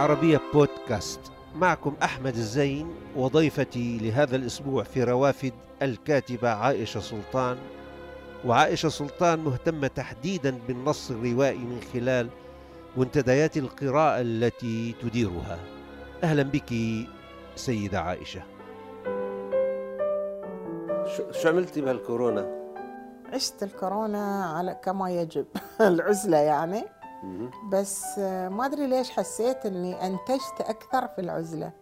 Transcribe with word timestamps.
العربية 0.00 0.40
بودكاست. 0.54 1.20
معكم 1.54 1.94
أحمد 2.02 2.34
الزين 2.34 2.94
وضيفتي 3.16 3.98
لهذا 3.98 4.36
الأسبوع 4.36 4.82
في 4.82 5.04
روافد 5.04 5.52
الكاتبة 5.82 6.48
عائشة 6.48 7.00
سلطان. 7.00 7.58
وعائشة 8.44 8.88
سلطان 8.88 9.38
مهتمة 9.38 9.86
تحديدا 9.86 10.58
بالنص 10.68 11.10
الروائي 11.10 11.58
من 11.58 11.80
خلال 11.92 12.28
منتديات 12.96 13.56
القراءة 13.56 14.20
التي 14.20 14.94
تديرها. 15.02 15.58
أهلا 16.24 16.42
بك 16.42 16.74
سيدة 17.56 18.00
عائشة. 18.00 18.42
شو 21.30 21.48
عملتي 21.48 21.80
بهالكورونا؟ 21.80 22.46
عشت 23.32 23.62
الكورونا 23.62 24.44
على 24.44 24.80
كما 24.84 25.10
يجب. 25.10 25.46
العزلة 25.80 26.36
يعني. 26.36 26.99
بس 27.72 28.18
ما 28.18 28.66
أدري 28.66 28.86
ليش 28.86 29.10
حسيت 29.10 29.66
أني 29.66 30.06
أنتجت 30.06 30.60
أكثر 30.60 31.08
في 31.08 31.20
العزلة. 31.20 31.72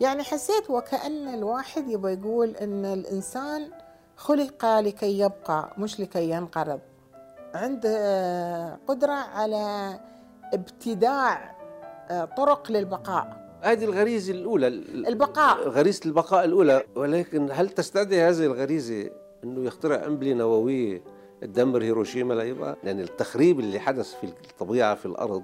يعني 0.00 0.22
حسيت 0.22 0.70
وكأن 0.70 1.28
الواحد 1.34 1.88
يبغى 1.88 2.12
يقول 2.12 2.48
أن 2.56 2.84
الإنسان 2.84 3.70
خلق 4.16 4.78
لكي 4.80 5.18
يبقى 5.18 5.74
مش 5.78 6.00
لكي 6.00 6.30
ينقرض. 6.30 6.80
عنده 7.54 8.74
قدرة 8.86 9.12
على 9.12 10.00
ابتداع 10.54 11.56
طرق 12.36 12.72
للبقاء. 12.72 13.48
هذه 13.62 13.84
الغريزة 13.84 14.32
الأولى. 14.32 14.66
البقاء. 14.68 15.68
غريزة 15.68 16.00
البقاء 16.06 16.44
الأولى. 16.44 16.82
ولكن 16.96 17.48
هل 17.52 17.68
تستدعي 17.68 18.28
هذه 18.28 18.46
الغريزة 18.46 19.10
أنه 19.44 19.64
يخترع 19.66 19.96
قنبلة 19.96 20.32
نووية 20.32 21.02
تدمر 21.40 21.82
هيروشيما 21.82 22.34
لا 22.34 22.42
يبقى 22.42 22.76
يعني 22.84 23.02
التخريب 23.02 23.60
اللي 23.60 23.78
حدث 23.78 24.14
في 24.14 24.24
الطبيعة 24.24 24.94
في 24.94 25.06
الأرض 25.06 25.42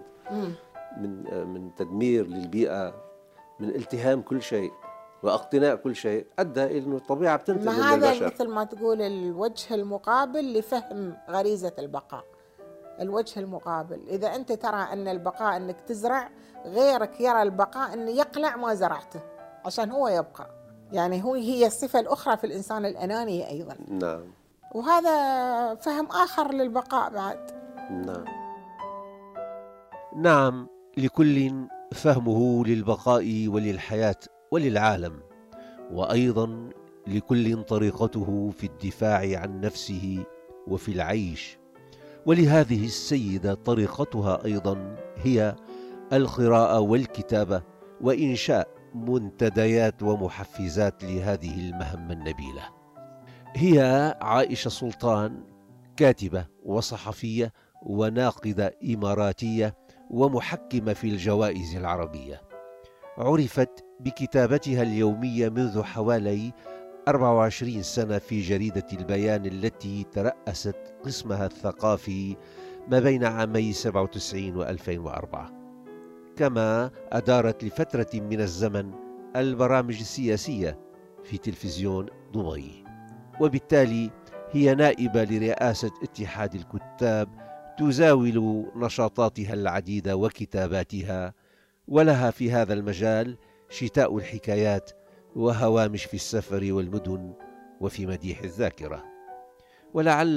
من 0.96 1.24
من 1.46 1.74
تدمير 1.74 2.26
للبيئة 2.26 2.94
من 3.60 3.68
التهام 3.68 4.22
كل 4.22 4.42
شيء 4.42 4.72
واقتناء 5.22 5.76
كل 5.76 5.96
شيء 5.96 6.26
أدى 6.38 6.64
إلى 6.64 6.78
إنه 6.78 6.96
الطبيعة 6.96 7.36
بتنتج 7.36 7.66
ما 7.66 7.94
هذا 7.94 8.26
مثل 8.26 8.48
ما 8.48 8.64
تقول 8.64 9.02
الوجه 9.02 9.74
المقابل 9.74 10.58
لفهم 10.58 11.16
غريزة 11.30 11.72
البقاء. 11.78 12.24
الوجه 13.00 13.40
المقابل. 13.40 14.00
إذا 14.08 14.34
أنت 14.34 14.52
ترى 14.52 14.82
أن 14.92 15.08
البقاء 15.08 15.56
أنك 15.56 15.80
تزرع 15.80 16.30
غيرك 16.66 17.20
يرى 17.20 17.42
البقاء 17.42 17.94
أنه 17.94 18.10
يقلع 18.10 18.56
ما 18.56 18.74
زرعته 18.74 19.20
عشان 19.64 19.90
هو 19.90 20.08
يبقى. 20.08 20.50
يعني 20.92 21.24
هو 21.24 21.34
هي 21.34 21.66
الصفة 21.66 22.00
الأخرى 22.00 22.36
في 22.36 22.44
الإنسان 22.44 22.86
الأناني 22.86 23.50
أيضا. 23.50 23.76
نعم. 23.88 24.24
وهذا 24.74 25.74
فهم 25.74 26.06
آخر 26.06 26.52
للبقاء 26.52 27.12
بعد. 27.12 27.38
نعم. 27.90 28.24
نعم 30.16 30.68
لكل 30.96 31.52
فهمه 31.92 32.64
للبقاء 32.66 33.48
وللحياة 33.48 34.16
وللعالم 34.50 35.20
وأيضا 35.92 36.70
لكل 37.06 37.62
طريقته 37.62 38.52
في 38.58 38.66
الدفاع 38.66 39.40
عن 39.40 39.60
نفسه 39.60 40.24
وفي 40.68 40.92
العيش. 40.92 41.58
ولهذه 42.26 42.84
السيدة 42.84 43.54
طريقتها 43.54 44.44
أيضا 44.44 44.96
هي 45.16 45.56
القراءة 46.12 46.80
والكتابة 46.80 47.62
وإنشاء 48.00 48.68
منتديات 48.94 50.02
ومحفزات 50.02 51.04
لهذه 51.04 51.60
المهمة 51.60 52.12
النبيلة. 52.12 52.83
هي 53.56 54.14
عائشة 54.20 54.68
سلطان 54.68 55.44
كاتبة 55.96 56.46
وصحفية 56.64 57.52
وناقدة 57.82 58.78
إماراتية 58.94 59.76
ومحكمة 60.10 60.92
في 60.92 61.08
الجوائز 61.08 61.76
العربية. 61.76 62.42
عرفت 63.18 63.84
بكتابتها 64.00 64.82
اليومية 64.82 65.48
منذ 65.48 65.82
حوالي 65.82 66.52
24 67.08 67.82
سنة 67.82 68.18
في 68.18 68.40
جريدة 68.40 68.86
البيان 68.92 69.46
التي 69.46 70.06
ترأست 70.12 70.76
قسمها 71.04 71.46
الثقافي 71.46 72.36
ما 72.88 73.00
بين 73.00 73.24
عامي 73.24 73.72
97 73.72 74.56
و 74.56 74.62
2004 74.62 75.52
كما 76.36 76.90
أدارت 77.12 77.64
لفترة 77.64 78.20
من 78.20 78.40
الزمن 78.40 78.92
البرامج 79.36 79.98
السياسية 80.00 80.78
في 81.24 81.38
تلفزيون 81.38 82.06
دبي. 82.34 82.83
وبالتالي 83.40 84.10
هي 84.50 84.74
نائبة 84.74 85.24
لرئاسة 85.24 85.90
اتحاد 86.02 86.54
الكتاب 86.54 87.28
تزاول 87.78 88.66
نشاطاتها 88.76 89.54
العديدة 89.54 90.16
وكتاباتها 90.16 91.34
ولها 91.88 92.30
في 92.30 92.52
هذا 92.52 92.74
المجال 92.74 93.36
شتاء 93.70 94.16
الحكايات 94.16 94.90
وهوامش 95.36 96.04
في 96.04 96.14
السفر 96.14 96.72
والمدن 96.72 97.34
وفي 97.80 98.06
مديح 98.06 98.40
الذاكرة. 98.40 99.04
ولعل 99.94 100.36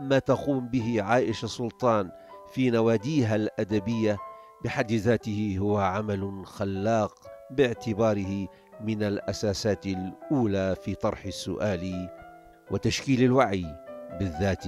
ما 0.00 0.18
تقوم 0.18 0.68
به 0.68 1.02
عائشة 1.02 1.46
سلطان 1.46 2.10
في 2.52 2.70
نواديها 2.70 3.36
الأدبية 3.36 4.18
بحد 4.64 4.92
ذاته 4.92 5.56
هو 5.58 5.78
عمل 5.78 6.46
خلاق 6.46 7.14
باعتباره 7.50 8.48
من 8.80 9.02
الأساسات 9.02 9.86
الأولى 9.86 10.76
في 10.82 10.94
طرح 10.94 11.24
السؤال 11.24 12.08
وتشكيل 12.70 13.22
الوعي 13.22 13.66
بالذات 14.18 14.64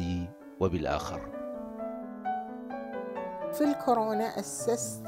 وبالآخر. 0.61 1.21
في 3.53 3.65
الكورونا 3.65 4.25
أسست 4.41 5.07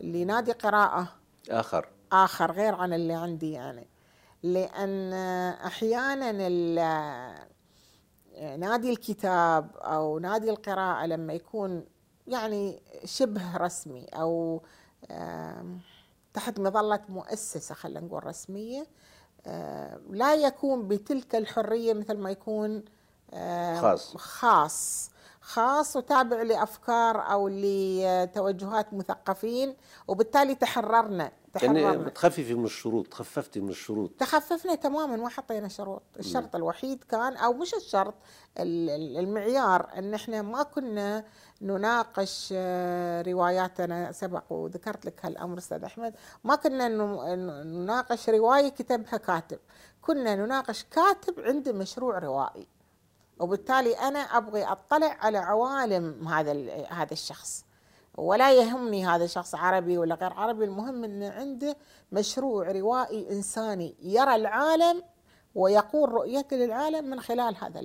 لنادي 0.00 0.52
قراءة. 0.52 1.08
آخر. 1.50 1.88
آخر 2.12 2.52
غير 2.52 2.74
عن 2.74 2.92
اللي 2.92 3.14
عندي 3.14 3.52
يعني 3.52 3.86
لأن 4.42 5.12
أحيانا 5.66 6.32
نادي 8.56 8.90
الكتاب 8.90 9.76
أو 9.76 10.18
نادي 10.18 10.50
القراءة 10.50 11.06
لما 11.06 11.32
يكون 11.32 11.84
يعني 12.26 12.82
شبه 13.04 13.56
رسمي 13.56 14.04
أو 14.04 14.62
تحت 16.34 16.60
مظلة 16.60 17.00
مؤسسة 17.08 17.74
خلينا 17.74 18.00
نقول 18.00 18.26
رسمية 18.26 18.86
لا 20.10 20.34
يكون 20.34 20.88
بتلك 20.88 21.34
الحرية 21.34 21.94
مثل 21.94 22.16
ما 22.18 22.30
يكون 22.30 22.84
خاص. 23.80 24.16
خاص. 24.16 25.10
خاص 25.40 25.96
وتابع 25.96 26.42
لأفكار 26.42 27.32
أو 27.32 27.48
لتوجهات 27.48 28.94
مثقفين 28.94 29.76
وبالتالي 30.08 30.54
تحررنا. 30.54 31.32
يعني 31.62 31.96
بتخففي 31.98 32.54
من 32.54 32.64
الشروط 32.64 33.14
خففتي 33.14 33.60
من 33.60 33.68
الشروط. 33.68 34.10
تخففنا 34.18 34.74
تماما 34.74 35.16
ما 35.16 35.28
حطينا 35.28 35.68
شروط. 35.68 36.02
الشرط 36.18 36.54
م. 36.54 36.58
الوحيد 36.58 37.04
كان 37.04 37.36
أو 37.36 37.52
مش 37.52 37.74
الشرط 37.74 38.14
المعيار 38.58 39.88
إن 39.98 40.14
إحنا 40.14 40.42
ما 40.42 40.62
كنا 40.62 41.24
نناقش 41.62 42.52
رواياتنا. 43.26 44.12
سبق 44.12 44.52
وذكرت 44.52 45.06
لك 45.06 45.24
هالأمر 45.24 45.58
أستاذ 45.58 45.84
أحمد. 45.84 46.14
ما 46.44 46.56
كنا 46.56 46.88
نناقش 47.62 48.28
رواية 48.28 48.68
كتبها 48.68 49.16
كاتب. 49.16 49.58
كنا 50.02 50.34
نناقش 50.34 50.84
كاتب 50.84 51.40
عنده 51.40 51.72
مشروع 51.72 52.18
روائي. 52.18 52.66
وبالتالي 53.40 53.94
أنا 53.98 54.18
أبغي 54.18 54.64
أطلع 54.64 55.16
على 55.20 55.38
عوالم 55.38 56.28
هذا 56.28 56.52
هذا 56.90 57.12
الشخص. 57.12 57.65
ولا 58.16 58.52
يهمني 58.52 59.06
هذا 59.06 59.26
شخص 59.26 59.54
عربي 59.54 59.98
ولا 59.98 60.14
غير 60.14 60.32
عربي. 60.32 60.64
المهم 60.64 61.04
إن 61.04 61.22
عنده 61.22 61.76
مشروع 62.12 62.72
روائي 62.72 63.30
إنساني 63.30 63.96
يرى 64.02 64.34
العالم 64.34 65.02
ويقول 65.54 66.12
رؤيته 66.12 66.56
للعالم 66.56 67.10
من 67.10 67.20
خلال 67.20 67.56
هذا 67.56 67.80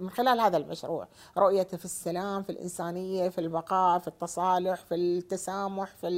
من 0.00 0.10
خلال 0.10 0.40
هذا 0.40 0.56
المشروع. 0.56 1.08
رؤيته 1.38 1.76
في 1.76 1.84
السلام 1.84 2.42
في 2.42 2.50
الإنسانية 2.50 3.28
في 3.28 3.40
البقاء 3.40 3.98
في 3.98 4.08
التصالح 4.08 4.84
في 4.84 4.94
التسامح 4.94 5.90
في 6.00 6.08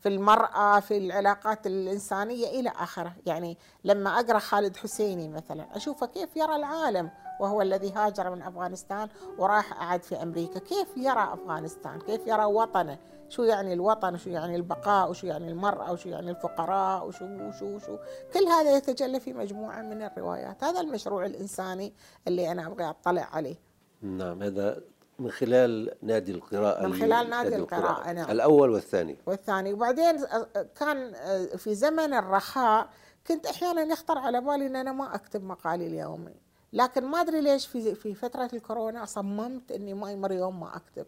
في 0.00 0.08
المرأة 0.08 0.80
في 0.80 0.96
العلاقات 0.96 1.66
الإنسانية 1.66 2.60
إلى 2.60 2.68
آخره. 2.68 3.12
يعني 3.26 3.58
لما 3.84 4.20
أقرأ 4.20 4.38
خالد 4.38 4.76
حسيني 4.76 5.28
مثلا 5.28 5.76
أشوفه 5.76 6.06
كيف 6.06 6.36
يرى 6.36 6.56
العالم 6.56 7.10
وهو 7.40 7.62
الذي 7.62 7.92
هاجر 7.92 8.30
من 8.30 8.42
أفغانستان 8.42 9.08
وراح 9.38 9.72
قعد 9.72 10.02
في 10.02 10.22
أمريكا. 10.22 10.58
كيف 10.58 10.96
يرى 10.96 11.30
أفغانستان؟ 11.32 12.00
كيف 12.00 12.26
يرى 12.26 12.44
وطنه؟ 12.44 12.98
شو 13.28 13.42
يعني 13.42 13.72
الوطن؟ 13.72 14.14
وشو 14.14 14.30
يعني 14.30 14.56
البقاء؟ 14.56 15.10
وشو 15.10 15.26
يعني 15.26 15.50
المرأة؟ 15.50 15.92
وشو 15.92 16.08
يعني 16.08 16.30
الفقراء؟ 16.30 17.06
وشو 17.06 17.24
وشو 17.24 17.66
وشو؟ 17.66 17.96
كل 18.34 18.44
هذا 18.44 18.76
يتجلى 18.76 19.20
في 19.20 19.32
مجموعة 19.32 19.82
من 19.82 20.02
الروايات. 20.02 20.64
هذا 20.64 20.80
المشروع 20.80 21.26
الإنساني 21.26 21.92
اللي 22.28 22.52
أنا 22.52 22.66
أبغى 22.66 22.84
أطلع 22.84 23.28
عليه. 23.32 23.56
نعم 24.02 24.42
هذا 24.42 24.80
من 25.18 25.30
خلال 25.30 25.94
نادي 26.02 26.32
القراءة 26.32 26.86
من 26.86 26.92
خلال 26.92 27.30
نادي 27.30 27.56
القراءة, 27.56 27.90
القراءة 27.90 28.12
نعم. 28.12 28.30
الأول 28.30 28.70
والثاني. 28.70 29.16
والثاني. 29.26 29.72
وبعدين 29.72 30.26
كان 30.74 31.12
في 31.56 31.74
زمن 31.74 32.14
الرخاء 32.14 32.88
كنت 33.26 33.46
أحيانا 33.46 33.82
يخطر 33.82 34.18
على 34.18 34.40
بالي 34.40 34.66
أن 34.66 34.76
أنا 34.76 34.92
ما 34.92 35.14
أكتب 35.14 35.44
مقالي 35.44 35.86
اليومي. 35.86 36.49
لكن 36.72 37.04
ما 37.04 37.20
أدري 37.20 37.40
ليش 37.40 37.66
في 37.66 37.94
في 37.94 38.14
فترة 38.14 38.50
الكورونا 38.52 39.04
صممت 39.04 39.72
أني 39.72 39.94
ما 39.94 40.12
يمر 40.12 40.32
يوم 40.32 40.60
ما 40.60 40.76
أكتب. 40.76 41.06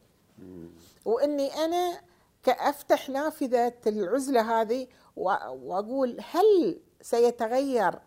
وإني 1.04 1.54
أنا 1.54 2.00
كأفتح 2.42 3.08
نافذة 3.08 3.74
العزلة 3.86 4.60
هذه 4.60 4.86
وأقول 5.16 6.20
هل 6.30 6.80
سيتغير 7.00 7.98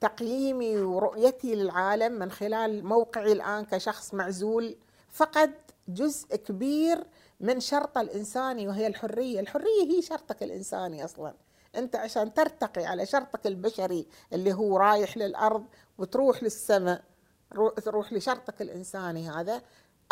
تقييمي 0.00 0.76
ورؤيتي 0.80 1.54
للعالم 1.54 2.12
من 2.12 2.30
خلال 2.30 2.84
موقعي 2.84 3.32
الآن 3.32 3.64
كشخص 3.64 4.14
معزول؟ 4.14 4.76
فقد 5.10 5.54
جزء 5.88 6.36
كبير 6.36 7.06
من 7.40 7.60
شرط 7.60 7.98
الإنساني 7.98 8.68
وهي 8.68 8.86
الحرية، 8.86 9.40
الحرية 9.40 9.82
هي 9.90 10.02
شرطك 10.02 10.42
الإنساني 10.42 11.04
أصلا. 11.04 11.34
أنت 11.76 11.96
عشان 11.96 12.34
ترتقي 12.34 12.86
على 12.86 13.06
شرطك 13.06 13.46
البشري 13.46 14.06
اللي 14.32 14.52
هو 14.52 14.76
رايح 14.76 15.16
للأرض 15.16 15.64
وتروح 15.98 16.42
للسماء 16.42 17.04
تروح 17.84 18.12
لشرطك 18.12 18.62
الانساني 18.62 19.30
هذا 19.30 19.62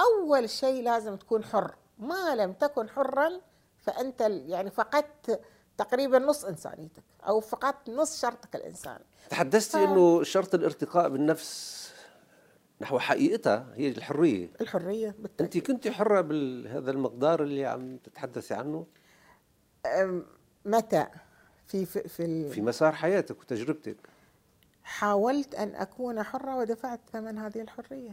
أول 0.01 0.51
شيء 0.51 0.83
لازم 0.83 1.17
تكون 1.17 1.45
حر، 1.45 1.75
ما 1.99 2.37
لم 2.37 2.53
تكن 2.53 2.89
حرا 2.89 3.41
فأنت 3.79 4.21
يعني 4.21 4.71
فقدت 4.71 5.41
تقريبا 5.79 6.19
نص 6.19 6.45
إنسانيتك 6.45 7.03
أو 7.29 7.41
فقدت 7.41 7.91
نص 7.91 8.21
شرطك 8.21 8.57
الإنساني. 8.57 9.05
تحدثتي 9.31 9.79
ف... 9.79 9.91
إنه 9.91 10.23
شرط 10.23 10.55
الارتقاء 10.55 11.09
بالنفس 11.09 11.83
نحو 12.81 12.99
حقيقتها 12.99 13.73
هي 13.75 13.89
الحرية. 13.89 14.51
الحرية 14.61 15.15
بالتأكيد. 15.19 15.63
أنت 15.63 15.67
كنت 15.67 15.89
حرة 15.89 16.21
بهذا 16.21 16.91
المقدار 16.91 17.43
اللي 17.43 17.67
عم 17.67 17.97
تتحدثي 17.97 18.55
عنه؟ 18.55 18.87
متى؟ 20.65 21.07
في 21.67 21.87
في 21.87 22.09
في, 22.09 22.51
في 22.51 22.61
مسار 22.61 22.93
حياتك 22.93 23.41
وتجربتك. 23.41 23.97
حاولت 24.85 25.55
أن 25.55 25.75
أكون 25.75 26.23
حرة 26.23 26.57
ودفعت 26.57 27.01
ثمن 27.13 27.39
هذه 27.39 27.61
الحرية 27.61 28.13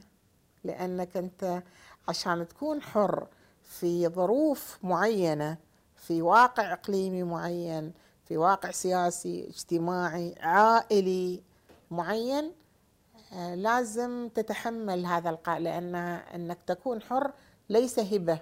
لأنك 0.64 1.18
أنت 1.18 1.64
عشان 2.08 2.48
تكون 2.48 2.82
حر 2.82 3.28
في 3.64 4.08
ظروف 4.08 4.78
معينة 4.84 5.58
في 5.96 6.22
واقع 6.22 6.74
إقليمي 6.74 7.24
معين 7.24 7.94
في 8.26 8.38
واقع 8.38 8.72
سياسي 8.72 9.48
اجتماعي 9.48 10.36
عائلي 10.40 11.44
معين 11.92 12.52
آه، 13.34 13.56
لازم 13.56 14.30
تتحمل 14.36 15.06
هذا 15.06 15.30
القاء 15.30 15.60
لأن 15.60 15.96
أنك 15.96 16.58
تكون 16.68 17.02
حر 17.02 17.32
ليس 17.70 18.00
هبة 18.00 18.40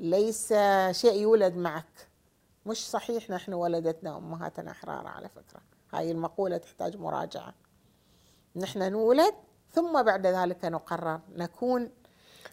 ليس 0.00 0.54
شيء 0.90 1.20
يولد 1.20 1.56
معك. 1.56 2.08
مش 2.66 2.90
صحيح 2.90 3.30
نحن 3.30 3.52
ولدتنا 3.52 4.16
أمهاتنا 4.16 4.70
أحرار 4.70 5.06
على 5.06 5.28
فكرة. 5.28 5.60
هاي 5.92 6.10
المقولة 6.10 6.56
تحتاج 6.56 6.96
مراجعة. 6.96 7.54
نحن 8.56 8.92
نولد 8.92 9.34
ثم 9.70 10.02
بعد 10.02 10.26
ذلك 10.26 10.64
نقرر. 10.64 11.20
نكون 11.36 11.90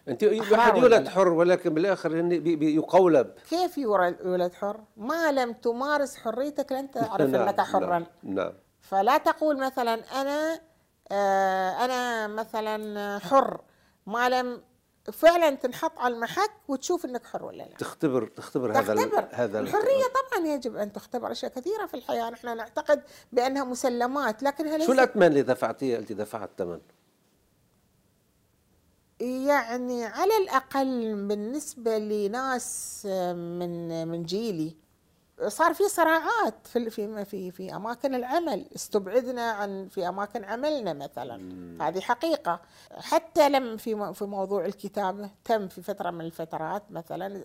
أنت 0.08 0.24
واحد 0.24 0.76
يولد 0.76 1.08
حر 1.08 1.28
ولكن 1.28 1.74
بالآخر 1.74 2.16
يقولب. 2.62 3.32
كيف 3.50 3.78
يولد 3.78 4.54
حر؟ 4.54 4.80
ما 4.96 5.32
لم 5.32 5.52
تمارس 5.52 6.16
حريتك 6.16 6.72
لن 6.72 6.90
تعرف 6.90 7.30
نعم 7.30 7.48
أنك 7.48 7.60
حرا. 7.60 7.86
نعم, 7.98 8.06
نعم. 8.22 8.52
فلا 8.80 9.18
تقول 9.18 9.58
مثلا 9.58 10.20
أنا 10.20 10.60
آه، 11.12 11.84
أنا 11.84 12.26
مثلا 12.26 13.18
حر. 13.18 13.60
ما 14.06 14.28
لم 14.28 14.62
فعلا 15.12 15.50
تنحط 15.54 15.98
على 15.98 16.14
المحك 16.14 16.50
وتشوف 16.68 17.04
إنك 17.04 17.26
حر 17.26 17.44
ولا 17.44 17.62
لا. 17.62 17.76
تختبر 17.78 18.26
تختبر, 18.26 18.78
هذا 18.78 18.94
تختبر. 18.94 19.28
هذا 19.32 19.60
الحرية 19.60 20.04
طبعا 20.30 20.46
يجب 20.46 20.76
أن 20.76 20.92
تختبر 20.92 21.32
أشياء 21.32 21.52
كثيرة 21.52 21.86
في 21.86 21.94
الحياة. 21.94 22.30
نحن 22.30 22.56
نعتقد 22.56 23.02
بأنها 23.32 23.64
مسلمات 23.64 24.42
لكن 24.42 24.66
هل 24.66 24.82
شو 24.82 24.92
الاثمن 24.92 25.26
اللي 25.26 25.42
دفعتيه 25.42 25.98
انت 25.98 26.12
دفعت 26.12 26.50
ثمن 26.58 26.80
يعني 29.20 30.04
على 30.04 30.36
الأقل 30.36 31.14
بالنسبة 31.28 31.98
لناس 31.98 33.02
من 33.34 34.08
من 34.08 34.22
جيلي 34.22 34.76
صار 35.48 35.74
في 35.74 35.88
صراعات 35.88 36.54
في 36.66 36.90
في 36.90 37.24
في 37.24 37.50
في 37.50 37.76
أماكن 37.76 38.14
العمل. 38.14 38.66
استبعدنا 38.76 39.50
عن 39.50 39.88
في 39.88 40.08
أماكن 40.08 40.44
عملنا 40.44 40.92
مثلا. 40.92 41.36
مم. 41.36 41.82
هذه 41.82 42.00
حقيقة. 42.00 42.60
حتى 42.98 43.48
لم 43.48 43.76
في 43.76 44.14
في 44.14 44.24
موضوع 44.24 44.64
الكتابة 44.66 45.30
تم 45.44 45.68
في 45.68 45.82
فترة 45.82 46.10
من 46.10 46.20
الفترات 46.20 46.82
مثلا 46.90 47.42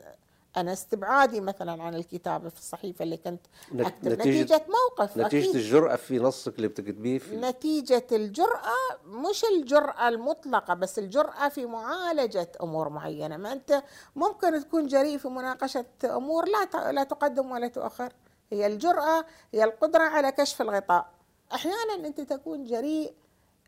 أنا 0.58 0.74
استبعادي 0.74 1.42
مثلا 1.42 1.84
عن 1.84 1.96
الكتابة 1.96 2.50
في 2.50 2.60
الصحيفة 2.60 3.04
اللي 3.04 3.18
كنت 3.18 3.42
أكتب. 3.74 4.08
نتيجه, 4.08 4.42
نتيجة 4.44 4.66
موقف 4.70 5.18
نتيجة 5.18 5.50
أكيد. 5.50 5.56
الجرأة 5.56 5.96
في 5.96 6.20
نصك 6.20 6.56
اللي 6.56 6.68
بتكتبيه 6.68 7.20
في 7.20 7.36
نتيجة 7.36 8.08
الجرأة 8.12 8.74
مش 9.08 9.46
الجرأة 9.46 10.08
المطلقة 10.08 10.74
بس 10.74 11.00
الجرأة 11.00 11.50
في 11.50 11.66
معالجة 11.66 12.52
أمور 12.64 12.90
معينة. 12.90 13.38
ما 13.38 13.52
أنت 13.54 13.84
ممكن 14.16 14.60
تكون 14.64 14.88
جريء 14.88 15.18
في 15.18 15.28
مناقشة 15.28 15.86
أمور 16.06 16.46
لا 16.46 16.92
لا 16.92 17.04
تقدم 17.04 17.52
ولا 17.52 17.68
تؤخر. 17.68 18.14
هي 18.52 18.68
الجرأة 18.68 19.26
هي 19.54 19.64
القدرة 19.64 20.04
على 20.04 20.32
كشف 20.32 20.62
الغطاء. 20.62 21.10
أحيانا 21.54 22.08
أنت 22.08 22.22
تكون 22.22 22.64
جريء 22.66 23.14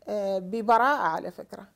آه، 0.08 0.38
ببراءة 0.38 0.98
على 1.08 1.30
فكرة. 1.30 1.66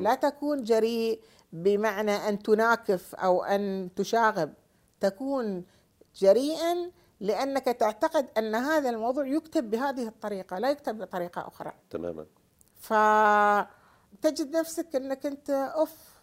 لا 0.00 0.14
تكون 0.14 0.64
جريء 0.64 1.20
بمعنى 1.54 2.28
أن 2.28 2.38
تناكف 2.38 3.14
أو 3.14 3.44
أن 3.44 3.90
تشاغب 3.96 4.54
تكون 5.00 5.64
جريئا 6.16 6.90
لأنك 7.20 7.64
تعتقد 7.64 8.26
أن 8.38 8.54
هذا 8.54 8.90
الموضوع 8.90 9.26
يكتب 9.26 9.70
بهذه 9.70 10.08
الطريقة 10.08 10.58
لا 10.58 10.70
يكتب 10.70 10.98
بطريقة 10.98 11.48
أخرى. 11.48 11.72
تماما. 11.90 12.26
فتجد 12.76 14.56
نفسك 14.56 14.96
أنك 14.96 15.26
أنت 15.26 15.50
أوف 15.50 16.14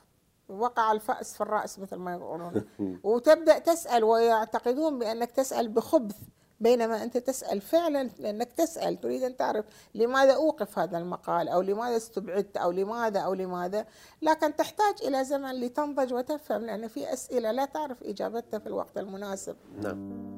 وقع 0.49 0.91
الفأس 0.91 1.33
في 1.35 1.41
الرأس 1.41 1.79
مثل 1.79 1.95
ما 1.95 2.11
يقولون. 2.13 2.65
وتبدأ 3.03 3.59
تسأل 3.59 4.03
ويعتقدون 4.03 4.99
بأنك 4.99 5.31
تسأل 5.31 5.69
بخبث. 5.69 6.17
بينما 6.61 7.03
أنت 7.03 7.17
تسأل 7.17 7.61
فعلا 7.61 8.09
لأنك 8.19 8.51
تسأل 8.53 9.01
تريد 9.01 9.23
أن 9.23 9.37
تعرف 9.37 9.65
لماذا 9.95 10.33
أوقف 10.33 10.79
هذا 10.79 10.97
المقال 10.97 11.49
أو 11.49 11.61
لماذا 11.61 11.97
استبعدت 11.97 12.57
أو 12.57 12.71
لماذا 12.71 13.19
أو 13.19 13.33
لماذا. 13.33 13.85
لكن 14.21 14.55
تحتاج 14.55 14.95
إلى 15.03 15.23
زمن 15.23 15.51
لتنضج 15.51 16.13
وتفهم 16.13 16.61
لأن 16.61 16.87
في 16.87 17.13
أسئلة 17.13 17.51
لا 17.51 17.65
تعرف 17.65 18.03
إجابتها 18.03 18.59
في 18.59 18.67
الوقت 18.67 18.97
المناسب. 18.97 19.55
نعم. 19.83 20.31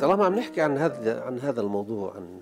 طالما 0.00 0.24
عم 0.24 0.34
نحكي 0.34 0.60
عن 0.60 0.78
هذا 0.78 1.20
عن 1.20 1.38
هذا 1.38 1.60
الموضوع 1.60 2.16
عن 2.16 2.40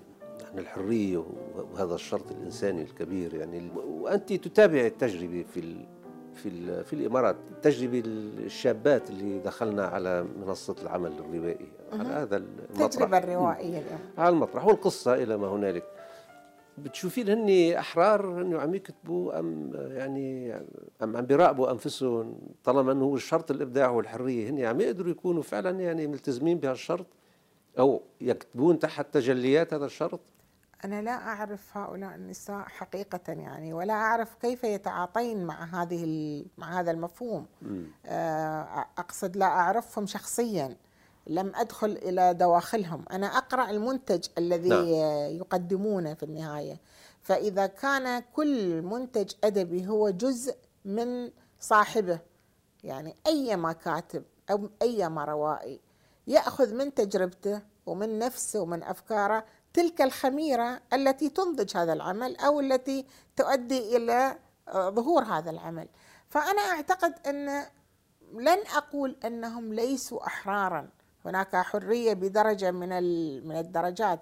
عن 0.52 0.58
الحرية 0.58 1.24
وهذا 1.72 1.94
الشرط 1.94 2.30
الإنساني 2.30 2.82
الكبير 2.82 3.34
يعني 3.34 3.70
وأنت 3.76 4.32
تتابع 4.32 4.80
التجربة 4.80 5.44
في 5.54 5.86
في 6.36 6.84
في 6.84 6.92
الإمارات 6.92 7.36
تجربة 7.62 8.02
الشابات 8.06 9.10
اللي 9.10 9.38
دخلنا 9.38 9.86
على 9.86 10.26
منصة 10.46 10.76
العمل 10.82 11.12
الروائي 11.12 11.68
على 11.92 12.08
هذا 12.08 12.36
المطرح. 12.36 12.84
التجربه 12.84 13.18
الروائيه 13.18 13.82
على 14.18 14.28
المطرح 14.28 14.66
والقصة 14.66 15.14
إلى 15.14 15.36
ما 15.36 15.48
هنالك. 15.48 15.84
بتشوفين 16.78 17.28
هن 17.28 17.72
أحرار 17.78 18.40
إنه 18.40 18.58
عم 18.58 18.74
يكتبوا 18.74 19.38
أم 19.38 19.72
يعني 19.74 20.54
أم 21.02 21.16
عم 21.16 21.26
بيراقبوا 21.26 21.70
أنفسهم 21.70 22.38
طالما 22.64 22.92
إنه 22.92 23.04
هو 23.04 23.16
الشرط 23.16 23.50
الإبداع 23.50 23.90
والحرية 23.90 24.50
هن 24.50 24.64
عم 24.64 24.80
يقدروا 24.80 25.10
يكونوا 25.10 25.42
فعلا 25.42 25.80
يعني 25.80 26.06
ملتزمين 26.06 26.58
بهالشرط 26.58 27.06
أو 27.78 28.02
يكتبون 28.20 28.78
تحت 28.78 29.14
تجليات 29.14 29.74
هذا 29.74 29.86
الشرط؟ 29.86 30.20
أنا 30.84 31.02
لا 31.02 31.10
أعرف 31.10 31.76
هؤلاء 31.76 32.14
النساء 32.14 32.62
حقيقة 32.68 33.32
يعني 33.32 33.72
ولا 33.72 33.92
أعرف 33.92 34.34
كيف 34.34 34.64
يتعاطين 34.64 35.44
مع 35.44 35.64
هذه 35.64 36.44
مع 36.58 36.80
هذا 36.80 36.90
المفهوم. 36.90 37.46
آه، 38.06 38.86
أقصد 38.98 39.36
لا 39.36 39.46
أعرفهم 39.46 40.06
شخصيا 40.06 40.76
لم 41.26 41.52
أدخل 41.54 41.90
إلى 41.90 42.34
دواخلهم. 42.34 43.04
أنا 43.10 43.26
أقرأ 43.26 43.70
المنتج 43.70 44.26
الذي 44.38 44.68
نعم. 44.68 44.84
يقدمونه 45.36 46.14
في 46.14 46.22
النهاية. 46.22 46.80
فإذا 47.22 47.66
كان 47.66 48.22
كل 48.32 48.82
منتج 48.82 49.32
أدبي 49.44 49.88
هو 49.88 50.10
جزء 50.10 50.56
من 50.84 51.30
صاحبه 51.60 52.18
يعني 52.84 53.16
أيما 53.26 53.72
كاتب 53.72 54.24
أو 54.50 54.70
أيما 54.82 55.24
روائي 55.24 55.80
يأخذ 56.26 56.74
من 56.74 56.94
تجربته 56.94 57.62
ومن 57.86 58.18
نفسه 58.18 58.60
ومن 58.60 58.82
أفكاره 58.82 59.44
تلك 59.76 60.02
الخميرة 60.02 60.80
التي 60.92 61.28
تنضج 61.28 61.76
هذا 61.76 61.92
العمل 61.92 62.36
أو 62.36 62.60
التي 62.60 63.06
تؤدي 63.36 63.96
إلى 63.96 64.38
آه، 64.68 64.90
ظهور 64.90 65.22
هذا 65.22 65.50
العمل. 65.50 65.88
فأنا 66.28 66.62
أعتقد 66.62 67.14
أن 67.26 67.66
لن 68.32 68.58
أقول 68.76 69.16
أنهم 69.24 69.74
ليسوا 69.74 70.26
أحرارا. 70.26 70.88
هناك 71.24 71.56
حرية 71.56 72.12
بدرجة 72.12 72.70
من 72.70 72.88
من 73.48 73.56
الدرجات. 73.56 74.20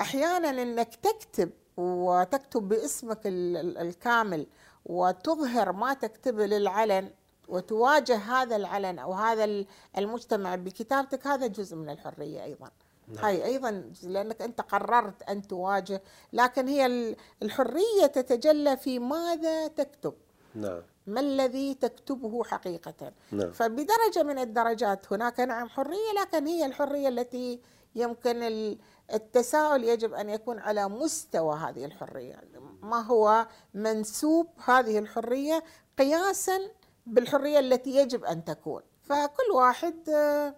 أحيانا 0.00 0.50
إنك 0.50 0.94
تكتب 0.94 1.50
وتكتب 1.76 2.68
باسمك 2.68 3.20
الكامل 3.26 4.46
وتظهر 4.86 5.72
ما 5.72 5.94
تكتبه 5.94 6.46
للعلن 6.46 7.10
وتواجه 7.48 8.16
هذا 8.16 8.56
العلن 8.56 8.98
أو 8.98 9.12
هذا 9.12 9.64
المجتمع 9.98 10.54
بكتابتك 10.54 11.26
هذا 11.26 11.46
جزء 11.46 11.76
من 11.76 11.90
الحرية 11.90 12.44
أيضا. 12.44 12.70
نعم. 13.08 13.24
هاي 13.24 13.44
أيضا 13.44 13.92
لأنك 14.02 14.42
أنت 14.42 14.60
قررت 14.60 15.22
أن 15.22 15.46
تواجه 15.46 16.02
لكن 16.32 16.68
هي 16.68 17.14
الحرية 17.42 18.06
تتجلى 18.06 18.76
في 18.76 18.98
ماذا 18.98 19.68
تكتب؟ 19.68 20.14
نعم. 20.54 20.82
ما 21.06 21.20
الذي 21.20 21.74
تكتبه 21.74 22.44
حقيقة؟ 22.44 23.12
نعم. 23.32 23.52
فبدرجة 23.52 24.22
من 24.22 24.38
الدرجات 24.38 25.12
هناك 25.12 25.40
نعم 25.40 25.68
حرية 25.68 26.12
لكن 26.20 26.46
هي 26.46 26.66
الحرية 26.66 27.08
التي 27.08 27.60
يمكن 27.94 28.42
ال- 28.42 28.78
التساؤل 29.14 29.84
يجب 29.84 30.14
أن 30.14 30.30
يكون 30.30 30.58
على 30.58 30.88
مستوى 30.88 31.56
هذه 31.56 31.84
الحرية. 31.84 32.40
ما 32.82 33.00
هو 33.00 33.46
منسوب 33.74 34.46
هذه 34.64 34.98
الحرية؟ 34.98 35.64
قياسا 35.98 36.58
بالحرية 37.06 37.58
التي 37.58 37.96
يجب 37.96 38.24
أن 38.24 38.44
تكون. 38.44 38.82
فكل 39.02 39.50
واحد 39.54 40.08
آه، 40.08 40.54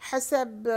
حسب 0.00 0.68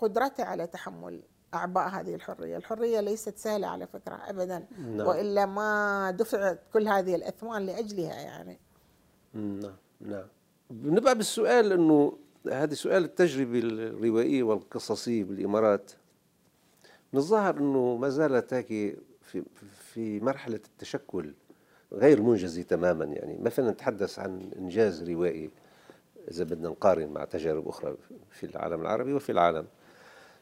قدرته 0.00 0.44
على 0.44 0.66
تحمل 0.66 1.22
أعباء 1.54 1.88
هذه 1.88 2.14
الحرية. 2.14 2.56
الحرية 2.56 3.00
ليست 3.00 3.38
سهلة 3.38 3.66
على 3.66 3.86
فكرة 3.86 4.14
أبدا. 4.14 4.66
نعم. 4.78 5.06
وإلا 5.06 5.46
ما 5.46 6.10
دفعت 6.10 6.60
كل 6.72 6.88
هذه 6.88 7.14
الأثمان 7.14 7.66
لأجلها 7.66 8.14
يعني. 8.14 8.58
نعم 9.34 9.76
نعم. 10.00 10.26
بنبقى 10.70 11.14
بالسؤال 11.14 11.72
إنه 11.72 12.18
هذا 12.52 12.74
سؤال 12.74 13.04
التجربة 13.04 13.58
الروائية 13.58 14.42
والقصصية 14.42 15.24
بالإمارات. 15.24 15.92
من 17.12 17.18
الظاهر 17.18 17.58
إنه 17.58 17.96
ما 17.96 18.08
زالت 18.08 18.54
هيك 18.54 18.98
في 19.22 19.42
في 19.92 20.20
مرحلة 20.20 20.60
التشكل 20.72 21.34
غير 21.92 22.22
منجزة 22.22 22.62
تماما 22.62 23.04
يعني. 23.04 23.38
ما 23.38 23.50
فينا 23.50 23.70
نتحدث 23.70 24.18
عن 24.18 24.50
إنجاز 24.58 25.10
روائي. 25.10 25.50
إذا 26.30 26.44
بدنا 26.44 26.68
نقارن 26.68 27.08
مع 27.08 27.24
تجارب 27.24 27.68
أخرى 27.68 27.96
في 28.30 28.46
العالم 28.46 28.80
العربي 28.80 29.12
وفي 29.12 29.32
العالم 29.32 29.66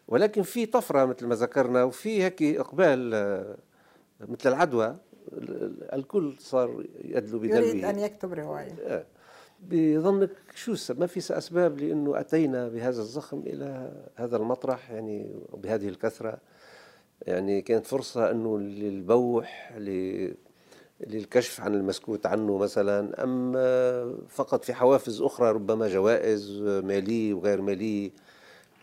ولكن 0.09 0.43
في 0.43 0.67
طفرة 0.67 1.05
مثل 1.05 1.27
ما 1.27 1.35
ذكرنا 1.35 1.85
وفي 1.85 2.23
هيك 2.23 2.43
إقبال 2.43 3.15
آه، 3.15 3.57
مثل 4.21 4.49
العدوى 4.49 4.97
ال- 5.33 5.63
ال- 5.65 5.95
الكل 5.95 6.35
صار 6.39 6.85
يدلو 7.05 7.45
يريد 7.45 7.75
بدلوه 7.77 7.91
أن 7.91 7.99
يكتب 7.99 8.33
رواية 8.33 8.73
آه. 8.87 9.05
بظنك 9.61 10.31
شو؟ 10.55 10.75
ما 10.99 11.07
في 11.07 11.39
أسباب 11.39 11.79
لأنه 11.79 12.21
أتينا 12.21 12.69
بهذا 12.69 13.01
الزخم 13.01 13.39
إلى 13.47 13.93
هذا 14.15 14.37
المطرح 14.37 14.91
يعني 14.91 15.37
بهذه 15.55 15.89
الكثرة 15.89 16.39
يعني 17.23 17.63
كانت 17.63 17.87
فرصة 17.87 18.31
أنه 18.31 18.59
للبوح 18.59 19.73
للكشف 21.01 21.61
عن 21.61 21.75
المسكوت 21.75 22.27
عنه 22.27 22.57
مثلا 22.59 23.23
أم 23.25 23.53
فقط 24.29 24.65
في 24.65 24.75
حوافز 24.75 25.23
أخرى 25.23 25.51
ربما 25.51 25.89
جوائز 25.89 26.51
مالية 26.63 27.35
وغير 27.35 27.61
مالية 27.63 28.11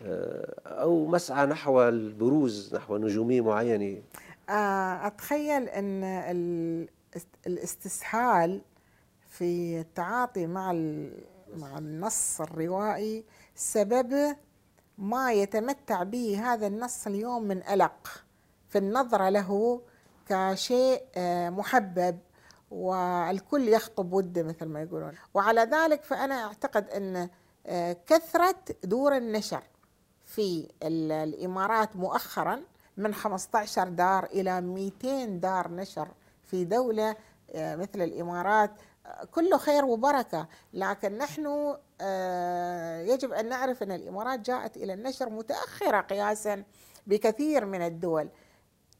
آه، 0.04 0.54
أو 0.66 1.06
مسعى 1.06 1.46
نحو 1.46 1.82
البروز 1.82 2.74
نحو 2.74 2.96
نجومية 2.96 3.40
معينة. 3.40 4.02
آه، 4.48 5.06
أتخيل 5.06 5.62
أن 5.68 6.04
ال- 6.04 6.88
الاستسهال 7.46 8.60
في 9.28 9.80
التعاطي 9.80 10.46
مع 10.46 10.72
مع 11.56 11.78
النص 11.78 12.40
الروائي 12.40 13.24
سبب 13.54 14.36
ما 14.98 15.32
يتمتع 15.32 16.02
به 16.02 16.40
هذا 16.52 16.66
النص 16.66 17.06
اليوم 17.06 17.42
من 17.42 17.60
قلق 17.60 18.22
في 18.68 18.78
النظرة 18.78 19.28
له 19.28 19.80
كشيء 20.28 21.02
آه، 21.16 21.50
محبب 21.50 22.18
والكل 22.70 23.68
يخطب 23.68 24.12
وده 24.12 24.42
مثل 24.42 24.66
ما 24.66 24.82
يقولون. 24.82 25.12
وعلى 25.34 25.60
ذلك 25.60 26.04
فأنا 26.04 26.44
أعتقد 26.44 26.90
أن 26.90 27.28
آه، 27.66 27.96
كثرة 28.06 28.54
دور 28.84 29.16
النشر 29.16 29.62
في 30.24 30.68
ال- 30.82 31.12
الإمارات 31.12 31.96
مؤخرا 31.96 32.62
من 32.96 33.14
15 33.14 33.88
دار 33.88 34.24
إلى 34.24 34.60
200 34.60 35.24
دار 35.40 35.70
نشر 35.70 36.08
في 36.44 36.64
دولة 36.64 37.16
آه، 37.54 37.76
مثل 37.76 38.02
الإمارات 38.02 38.70
كله 39.30 39.58
خير 39.58 39.84
وبركة. 39.84 40.48
لكن 40.72 41.18
نحن 41.18 41.46
يجب 43.10 43.32
أن 43.32 43.48
نعرف 43.48 43.82
أن 43.82 43.92
الإمارات 43.92 44.40
جاءت 44.40 44.76
إلى 44.76 44.92
النشر 44.94 45.30
متأخرة 45.30 46.00
قياسا 46.00 46.64
بكثير 47.06 47.64
من 47.64 47.82
الدول. 47.82 48.28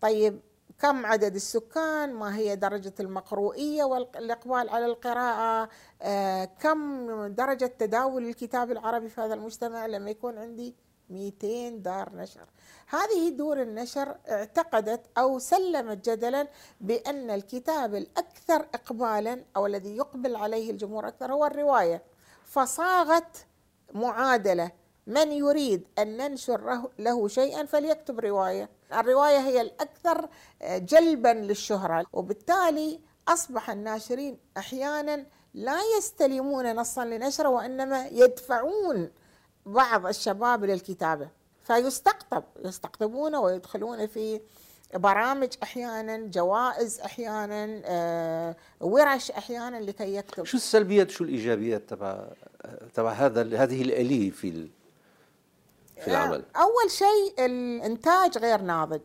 طيب 0.00 0.40
كم 0.78 1.06
عدد 1.06 1.34
السكان؟ 1.34 2.12
ما 2.12 2.36
هي 2.36 2.56
درجة 2.56 2.92
المقروئية 3.00 3.84
والإقبال 3.84 4.68
على 4.68 4.86
القراءة؟ 4.86 5.68
آه، 6.02 6.44
كم 6.44 7.06
درجة 7.26 7.66
تداول 7.78 8.24
الكتاب 8.28 8.70
العربي 8.70 9.08
في 9.08 9.20
هذا 9.20 9.34
المجتمع؟ 9.34 9.86
لما 9.86 10.10
يكون 10.10 10.38
عندي 10.38 10.74
200 11.10 11.68
دار 11.82 12.10
نشر. 12.16 12.44
هذه 12.88 13.28
دور 13.28 13.62
النشر 13.62 14.16
اعتقدت 14.28 15.00
أو 15.18 15.38
سلمت 15.38 16.08
جدلا 16.10 16.48
بأن 16.80 17.30
الكتاب 17.30 17.94
الأكثر 17.94 18.66
إقبالا 18.74 19.44
أو 19.56 19.66
الذي 19.66 19.96
يقبل 19.96 20.36
عليه 20.36 20.70
الجمهور 20.70 21.08
أكثر 21.08 21.32
هو 21.32 21.46
الرواية. 21.46 22.02
فصاغت 22.44 23.46
معادلة 23.94 24.70
من 25.06 25.32
يريد 25.32 25.88
أن 25.98 26.16
ننشر 26.16 26.60
له- 26.64 26.90
له 26.98 27.28
شيئا 27.28 27.64
فليكتب 27.64 28.20
رواية. 28.20 28.68
الرواية 29.00 29.38
هي 29.38 29.60
الأكثر 29.60 30.28
جلبا 30.62 31.28
للشهرة. 31.28 32.06
وبالتالي 32.12 33.00
أصبح 33.28 33.70
الناشرين 33.70 34.38
أحيانا 34.56 35.26
لا 35.54 35.78
يستلمون 35.98 36.76
نصا 36.76 37.04
لنشرة 37.04 37.48
وإنما 37.48 38.06
يدفعون 38.06 39.10
بعض 39.66 40.06
الشباب 40.06 40.64
للكتابة. 40.64 41.28
فيستقطب 41.64 42.44
يستقطبونه 42.64 43.40
ويدخلون 43.40 44.06
في 44.06 44.40
برامج 44.94 45.48
أحيانا 45.62 46.16
جوائز 46.16 47.00
أحيانا 47.00 47.82
آه، 47.84 48.56
ورش 48.80 49.30
أحيانا 49.30 49.76
لكي 49.76 50.14
يكتب. 50.14 50.44
شو 50.44 50.56
السلبيات 50.56 51.10
شو 51.10 51.24
الإيجابيات 51.24 51.82
تبع 51.88 52.24
تبع 52.94 53.12
هذا 53.12 53.62
هذه 53.62 53.82
الآلية 53.82 54.30
في 54.30 54.68
في 56.00 56.08
العمل. 56.10 56.44
أول 56.56 56.90
شيء 56.90 57.34
الإنتاج 57.46 58.38
غير 58.38 58.60
ناضج. 58.60 59.00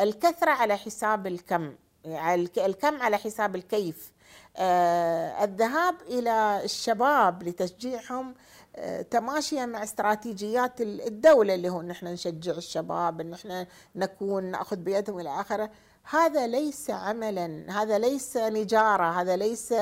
الكثرة 0.00 0.50
على 0.50 0.76
حساب 0.76 1.26
الكم 1.26 1.74
الك- 2.06 2.58
الكم 2.58 3.02
على 3.02 3.18
حساب 3.18 3.56
الكيف. 3.56 4.12
آه، 4.56 5.44
الذهاب 5.44 5.94
إلى 6.08 6.60
الشباب 6.64 7.42
لتشجيعهم 7.42 8.34
آه، 8.76 9.02
تماشيا 9.02 9.66
مع 9.66 9.82
استراتيجيات 9.82 10.80
ال- 10.80 11.06
الدولة 11.06 11.54
اللي 11.54 11.68
هو 11.68 11.82
نحن 11.82 12.06
نشجع 12.06 12.52
الشباب 12.52 13.20
إن 13.20 13.32
إحنا 13.34 13.66
نكون 13.96 14.44
نأخذ 14.44 14.76
بيدهم 14.76 15.20
إلى 15.20 15.40
آخره. 15.40 15.70
هذا 16.10 16.46
ليس 16.46 16.90
عملا 16.90 17.64
هذا 17.68 17.98
ليس 17.98 18.36
نجارة 18.36 19.20
هذا 19.20 19.36
ليس 19.36 19.74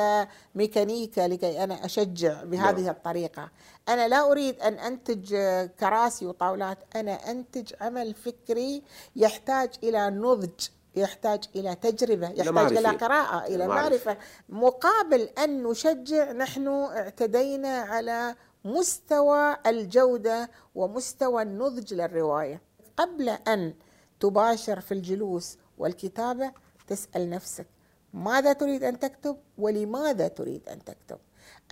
ميكانيكا 0.55 1.21
لكي 1.21 1.65
أنا 1.65 1.85
أشجع 1.85 2.43
بهذه 2.45 2.81
نعم. 2.81 2.89
الطريقة 2.91 3.51
أنا 3.89 4.09
لا 4.09 4.31
أريد 4.31 4.61
أن 4.61 4.75
أنتج 4.75 5.35
آه، 5.35 5.67
كراسي 5.81 6.27
وطاولات 6.27 6.79
أنا 6.97 7.31
أنتج 7.31 7.73
عمل 7.81 8.15
فكري 8.15 8.83
يحتاج 9.17 9.71
إلى 9.83 10.11
نضج 10.11 10.69
يحتاج 10.97 11.45
إلى 11.57 11.75
تجربة 11.75 12.29
يحتاج 12.29 12.49
معرفة. 12.49 12.79
إلى 12.79 12.89
قراءه 12.89 13.47
إلى 13.47 13.67
معرفة. 13.67 13.83
معرفة 13.83 14.17
مقابل 14.49 15.21
أن 15.21 15.63
نشجع 15.63 16.33
نحن 16.33 16.69
اعتدينا 16.69 17.79
على 17.79 18.35
مستوى 18.65 19.57
الجودة 19.67 20.51
ومستوى 20.75 21.43
النضج 21.43 21.95
للرواية 21.95 22.61
قبل 22.97 23.29
أن 23.29 23.75
تباشر 24.21 24.81
في 24.81 24.95
الجلوس 24.95 25.59
والكتابة 25.83 26.53
تسأل 26.87 27.31
نفسك 27.31 27.67
ماذا 28.15 28.53
تريد 28.53 28.85
أن 28.85 28.99
تكتب 28.99 29.37
ولماذا 29.59 30.29
تريد 30.29 30.69
أن 30.69 30.85
تكتب؟ 30.85 31.19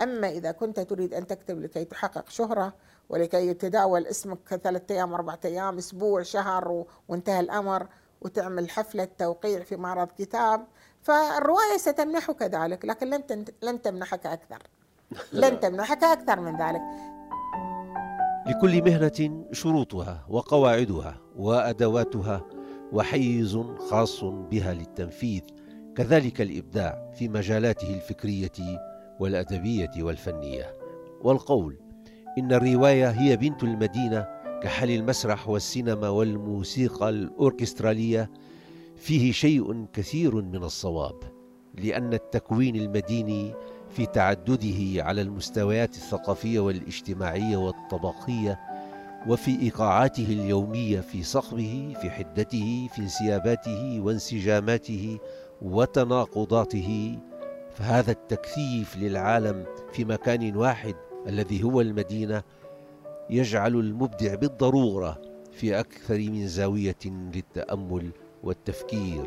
أما 0.01 0.29
إذا 0.29 0.51
كنت 0.51 0.79
تريد 0.79 1.13
أن 1.13 1.27
تكتب 1.27 1.61
لكي 1.61 1.85
تحقق 1.85 2.29
شهرة 2.29 2.73
ولكي 3.09 3.47
يتداول 3.47 4.07
اسمك 4.07 4.55
ثلاثة 4.55 4.95
أيام 4.95 5.13
أربعة 5.13 5.39
أيام 5.45 5.77
أسبوع 5.77 6.21
شهر 6.21 6.85
وانتهى 7.09 7.39
الأمر 7.39 7.87
وتعمل 8.21 8.69
حفله 8.69 9.07
توقيع 9.17 9.63
في 9.63 9.75
معرض 9.75 10.07
كتاب 10.17 10.67
فالرواية 11.01 11.77
ستمنحك 11.77 12.43
ذلك 12.43 12.85
لكن 12.85 13.09
لن 13.09 13.45
لن 13.61 13.81
تمنحك 13.81 14.25
أكثر. 14.25 14.63
لن 15.43 15.59
تمنحك 15.59 16.03
أكثر 16.03 16.39
من 16.39 16.57
ذلك. 16.57 16.81
لكل 18.47 18.83
مهنة 18.83 19.45
شروطها 19.51 20.25
وقواعدها 20.29 21.17
وأدواتها 21.37 22.60
وحيز 22.91 23.57
خاص 23.89 24.23
بها 24.23 24.73
للتنفيذ 24.73 25.41
كذلك 25.95 26.41
الإبداع 26.41 27.11
في 27.15 27.29
مجالاته 27.29 27.93
الفكرية 27.93 28.51
والأدبية 29.19 29.91
والفنية. 29.97 30.73
والقول 31.21 31.77
إن 32.37 32.53
الرواية 32.53 33.09
هي 33.09 33.37
بنت 33.37 33.63
المدينة 33.63 34.27
كحال 34.63 34.89
المسرح 34.91 35.49
والسينما 35.49 36.09
والموسيقى 36.09 37.09
الأوركسترالية 37.09 38.29
فيه 38.95 39.31
شيء 39.31 39.85
كثير 39.93 40.35
من 40.35 40.63
الصواب 40.63 41.15
لأن 41.77 42.13
التكوين 42.13 42.75
المديني 42.75 43.53
في 43.89 44.05
تعدده 44.05 45.03
على 45.03 45.21
المستويات 45.21 45.95
الثقافية 45.95 46.59
والاجتماعية 46.59 47.57
والطبقية 47.57 48.59
وفي 49.27 49.61
إيقاعاته 49.61 50.25
اليومية 50.25 50.99
في 50.99 51.23
صخبه 51.23 51.93
في 52.01 52.09
حدته 52.09 52.89
في 52.93 53.01
انسياباته 53.01 53.99
وانسجاماته 54.01 55.19
وتناقضاته. 55.61 57.19
فهذا 57.71 58.11
التكثيف 58.11 58.97
للعالم 58.97 59.65
في 59.93 60.05
مكان 60.05 60.55
واحد 60.55 60.95
الذي 61.27 61.63
هو 61.63 61.81
المدينة 61.81 62.43
يجعل 63.29 63.75
المبدع 63.75 64.35
بالضرورة 64.35 65.21
في 65.51 65.79
أكثر 65.79 66.17
من 66.17 66.47
زاوية 66.47 66.99
للتأمل 67.05 68.11
والتفكير. 68.43 69.25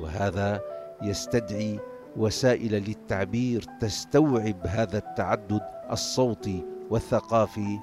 وهذا 0.00 0.60
يستدعي 1.02 1.80
وسائل 2.16 2.72
للتعبير 2.72 3.64
تستوعب 3.80 4.66
هذا 4.66 4.98
التعدد 4.98 5.60
الصوتي 5.90 6.64
والثقافي 6.90 7.78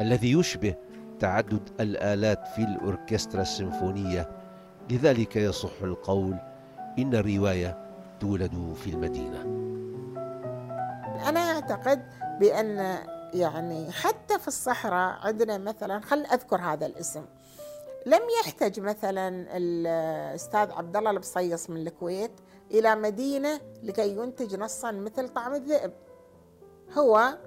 الذي 0.00 0.32
يشبه 0.32 0.74
تعدد 1.20 1.68
الآلات 1.80 2.48
في 2.48 2.62
الأوركسترا 2.62 3.42
السيمفونية. 3.42 4.30
لذلك 4.90 5.36
يصح 5.36 5.82
القول 5.82 6.36
إن 6.98 7.14
الرواية 7.14 7.78
تولد 8.20 8.74
في 8.84 8.90
المدينة. 8.90 9.42
أنا 11.28 11.40
أعتقد 11.40 12.06
بأن 12.40 12.98
يعني 13.34 13.92
حتى 13.92 14.38
في 14.38 14.48
الصحراء 14.48 15.18
عندنا 15.26 15.58
مثلا 15.58 16.00
خل 16.00 16.26
أذكر 16.26 16.56
هذا 16.56 16.86
الاسم. 16.86 17.24
لم 18.06 18.20
يحتج 18.40 18.80
مثلا 18.80 19.56
الأستاذ 19.56 20.70
عبد 20.70 20.96
الله 20.96 21.10
البصيص 21.10 21.70
من 21.70 21.76
الكويت 21.86 22.32
إلى 22.70 22.94
مدينة 22.96 23.60
لكي 23.82 24.16
ينتج 24.16 24.56
نصا 24.56 24.92
مثل 24.92 25.28
طعم 25.28 25.54
الذئب. 25.54 25.92
هو 26.98 27.38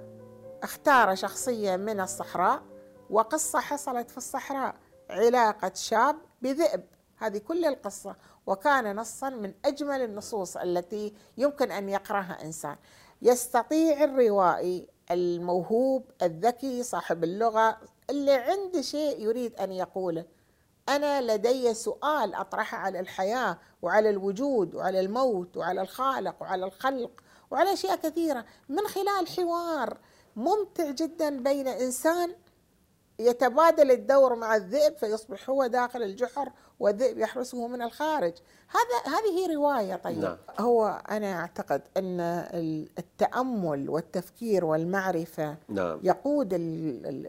اختار 0.64 1.16
شخصية 1.16 1.76
من 1.76 2.00
الصحراء 2.00 2.62
وقصة 3.10 3.60
حصلت 3.60 4.12
في 4.12 4.18
الصحراء 4.18 4.76
علاقة 5.10 5.72
شاب 5.76 6.16
بذئب. 6.42 6.84
هذه 7.18 7.38
كل 7.38 7.66
القصة 7.66 8.16
وكان 8.48 8.96
نصا 8.96 9.30
من 9.30 9.54
أجمل 9.66 10.02
النصوص 10.02 10.58
التي 10.58 11.14
يمكن 11.38 11.72
أن 11.72 11.90
يقرأها 11.90 12.38
إنسان. 12.44 12.76
يستطيع 13.22 14.04
الروائي 14.04 14.88
الموهوب 15.12 16.12
الذكي 16.22 16.84
صاحب 16.84 17.24
اللغة 17.24 17.78
اللي 18.10 18.34
عنده 18.34 18.82
شيء 18.82 19.22
يريد 19.22 19.56
أن 19.56 19.72
يقوله. 19.72 20.26
أنا 20.90 21.22
لدي 21.22 21.74
سؤال 21.74 22.36
أطرحه 22.36 22.78
على 22.78 23.00
الحياة 23.00 23.58
وعلى 23.82 24.10
الوجود 24.10 24.76
وعلى 24.76 25.00
الموت 25.00 25.58
وعلى 25.58 25.82
الخالق 25.82 26.42
وعلى 26.42 26.66
الخلق 26.66 27.12
وعلى 27.52 27.74
أشياء 27.74 27.96
كثيرة. 27.96 28.46
من 28.70 28.88
خلال 28.88 29.28
حوار 29.28 29.98
ممتع 30.36 30.92
جدا 30.92 31.44
بين 31.44 31.68
إنسان 31.68 32.36
يتبادل 33.20 33.92
الدور 33.92 34.36
مع 34.36 34.56
الذئب 34.56 34.98
فيصبح 34.98 35.50
هو 35.50 35.68
داخل 35.68 36.04
الجحر 36.04 36.52
والذئب 36.80 37.18
يحرسه 37.18 37.68
من 37.68 37.82
الخارج 37.82 38.34
هذا 38.68 39.16
هذه 39.16 39.40
هي 39.40 39.56
رواية 39.56 39.96
طيب 39.96 40.18
نعم. 40.18 40.38
هو 40.60 41.02
أنا 41.10 41.40
أعتقد 41.40 41.82
أن 41.98 42.20
التأمل 43.00 43.90
والتفكير 43.90 44.66
والمعرفة 44.66 45.58
نعم. 45.70 46.00
يقود 46.04 46.50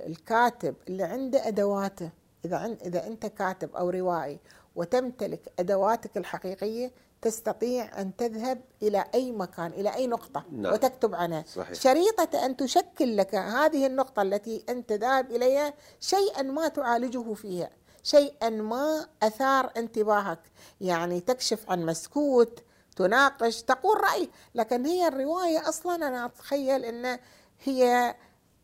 الكاتب 0.06 0.74
اللي 0.88 1.02
عنده 1.02 1.48
أدواته 1.48 2.10
إذا 2.44 2.76
إذا 2.84 3.06
أنت 3.06 3.26
كاتب 3.26 3.76
أو 3.76 3.90
روائي 3.90 4.38
وتمتلك 4.76 5.52
أدواتك 5.58 6.16
الحقيقية 6.16 6.90
تستطيع 7.22 8.00
أن 8.00 8.16
تذهب 8.16 8.60
إلى 8.82 9.04
أي 9.14 9.32
مكان 9.32 9.66
إلى 9.66 9.94
أي 9.94 10.06
نقطة 10.06 10.44
نعم. 10.52 10.72
وتكتب 10.72 11.14
عنها 11.14 11.44
صحيح. 11.54 11.72
شريطة 11.72 12.46
أن 12.46 12.56
تشكل 12.56 13.16
لك 13.16 13.34
هذه 13.34 13.86
النقطة 13.86 14.22
التي 14.22 14.64
أنت 14.68 14.92
ذاهب 14.92 15.30
إليها 15.30 15.74
شيئا 16.00 16.42
ما 16.42 16.68
تعالجه 16.68 17.34
فيها 17.34 17.70
شيئا 18.02 18.50
ما 18.50 19.06
أثار 19.22 19.70
انتباهك 19.76 20.40
يعني 20.80 21.20
تكشف 21.20 21.70
عن 21.70 21.86
مسكوت 21.86 22.62
تناقش 22.96 23.62
تقول 23.62 24.00
رأي 24.00 24.28
لكن 24.54 24.86
هي 24.86 25.08
الرواية 25.08 25.68
أصلا 25.68 25.94
أنا 25.94 26.26
أتخيل 26.26 26.84
إن 26.84 27.18
هي 27.64 28.14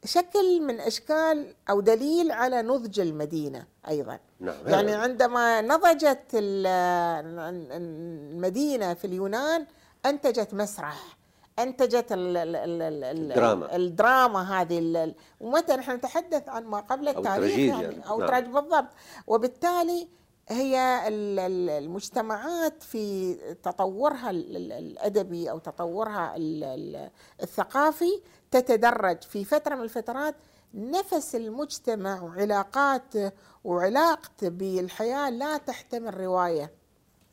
شكل 0.05 0.63
من 0.63 0.81
أشكال 0.81 1.55
أو 1.71 1.81
دليل 1.81 2.33
على 2.33 2.63
نضج 2.63 3.01
المدينة 3.01 3.67
أيضا. 3.89 4.19
نعم. 4.41 4.55
يعني 4.67 4.95
عندما 4.95 5.61
نضجت 5.61 6.25
المدينة 7.73 8.95
في 8.95 9.07
اليونان 9.07 9.67
أنتجت 10.07 10.55
مسرح 10.55 11.17
أنتجت 11.59 12.13
ال 12.13 12.37
ال 12.37 12.57
ال 12.57 13.05
الدراما. 13.05 13.77
الدراما 13.77 14.61
هذه 14.61 15.15
ومتى 15.41 15.77
نحن 15.77 15.93
نتحدث 15.93 16.49
عن 16.49 16.65
ما 16.65 16.81
قبل 16.81 17.09
التاريخ 17.09 17.59
يعني, 17.59 17.83
يعني 17.83 18.09
أو 18.09 18.21
نعم. 18.21 18.53
بالضبط. 18.53 18.89
وبالتالي 19.27 20.09
هي 20.49 21.03
المجتمعات 21.79 22.83
في 22.83 23.35
تطورها 23.63 24.31
الأدبي 24.31 25.51
أو 25.51 25.59
تطورها 25.59 26.35
الثقافي 27.43 28.21
تتدرج. 28.51 29.23
في 29.23 29.45
فترة 29.45 29.75
من 29.75 29.83
الفترات 29.83 30.35
نفس 30.75 31.35
المجتمع 31.35 32.23
وعلاقاته 32.23 33.33
وعلاقته 33.65 34.49
بالحياة 34.49 35.31
لا 35.31 35.57
تحتمل 35.57 36.21
رواية. 36.21 36.73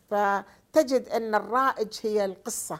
فتجد 0.09 1.09
أن 1.09 1.35
الرائج 1.35 1.99
هي 2.01 2.25
القصة 2.25 2.79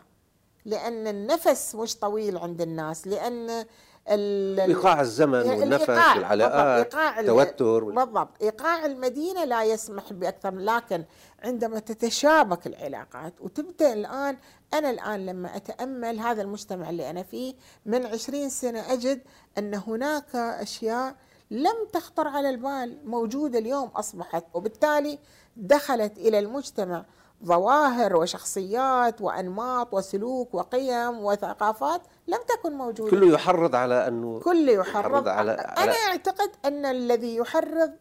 لأن 0.66 1.08
النفس 1.08 1.76
مش 1.76 1.96
طويل 1.98 2.38
عند 2.38 2.62
الناس 2.62 3.08
لأن 3.08 3.66
إيقاع 4.10 5.02
الزمن 5.02 5.50
والنفس 5.50 5.90
والعلاقات 5.90 6.96
التوتر 7.20 7.84
بالضبط. 7.84 8.30
إيقاع 8.42 8.86
المدينة 8.86 9.44
لا 9.44 9.64
يسمح 9.64 10.14
بأكثر 10.14 10.56
لكن 10.56 11.04
عندما 11.44 11.80
تتشابك 11.80 12.68
العلاقات 12.68 13.34
وتبدأ 13.42 13.94
الآن 13.94 14.38
أنا 14.74 14.90
الآن 14.90 15.26
لما 15.26 15.56
أتأمل 15.56 16.20
هذا 16.20 16.42
المجتمع 16.42 16.90
اللي 16.90 17.10
أنا 17.10 17.24
فيه 17.24 17.54
من 17.86 18.06
عشرين 18.06 18.50
سنة 18.50 18.94
أجد 18.94 19.22
أن 19.58 19.76
هناك 19.76 20.36
أشياء 20.36 21.16
لم 21.52 21.88
تخطر 21.94 22.28
على 22.28 22.50
البال 22.50 22.98
موجودة 23.06 23.60
اليوم 23.60 23.88
أصبحت. 23.88 24.44
وبالتالي 24.54 25.20
دخلت 25.58 26.18
إلى 26.18 26.40
المجتمع 26.40 27.06
ظواهر 27.46 28.16
وشخصيات 28.16 29.22
وأنماط 29.22 29.94
وسلوك 29.94 30.54
وقيم 30.54 31.20
وثقافات 31.26 32.02
لم 32.28 32.40
تكن 32.48 32.74
موجودة. 32.74 33.12
كله 33.12 33.34
يحرض 33.34 33.76
على 33.76 34.08
أنه 34.08 34.40
كله 34.40 34.72
يحرض, 34.72 35.06
يحرض 35.06 35.28
على, 35.28 35.52
على 35.52 35.84
أنا 35.84 35.94
أعتقد 35.94 36.52
أن 36.66 36.86
الذي 36.86 37.36
يحرض 37.36 37.92